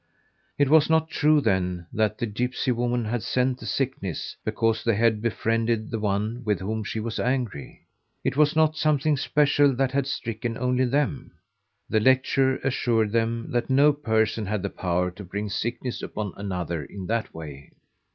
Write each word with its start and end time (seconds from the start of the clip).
It 0.57 0.67
was 0.67 0.89
not 0.89 1.11
true 1.11 1.41
then 1.41 1.85
that 1.93 2.17
the 2.17 2.25
gipsy 2.25 2.71
woman 2.71 3.05
had 3.05 3.21
sent 3.21 3.59
the 3.59 3.67
sickness 3.67 4.35
because 4.43 4.83
they 4.83 4.95
had 4.95 5.21
befriended 5.21 5.91
the 5.91 5.99
one 5.99 6.43
with 6.43 6.59
whom 6.59 6.83
she 6.83 6.99
was 6.99 7.19
angry. 7.19 7.85
It 8.23 8.35
was 8.35 8.55
not 8.55 8.75
something 8.75 9.15
special 9.15 9.75
that 9.75 9.91
had 9.91 10.07
stricken 10.07 10.57
only 10.57 10.85
them. 10.85 11.33
The 11.87 11.99
lecturer 11.99 12.55
assured 12.63 13.11
them 13.11 13.51
that 13.51 13.69
no 13.69 13.93
person 13.93 14.47
had 14.47 14.63
the 14.63 14.71
power 14.71 15.11
to 15.11 15.23
bring 15.23 15.49
sickness 15.51 16.01
upon 16.01 16.33
another 16.35 16.83
in 16.83 17.05
that 17.05 17.31
way. 17.31 17.69